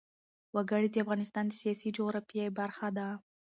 [0.55, 3.07] وګړي د افغانستان د سیاسي جغرافیه برخه ده.